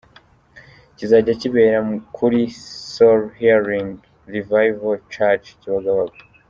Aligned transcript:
kizajya 0.97 1.33
kibera 1.41 1.77
kuri 2.15 2.41
Soul 2.93 3.21
Healing 3.39 3.89
Revival 4.35 4.95
Church 5.13 5.45
Kibagabaga. 5.61 6.19